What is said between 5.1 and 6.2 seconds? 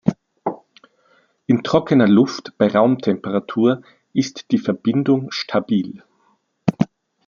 stabil.